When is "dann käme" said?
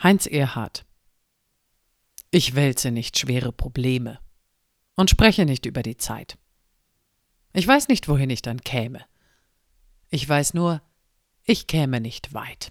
8.40-9.04